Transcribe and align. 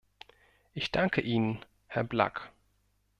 Ich 0.73 0.91
danke 0.91 1.21
Ihnen, 1.21 1.63
Herr 1.85 2.03
Blak. 2.03 2.49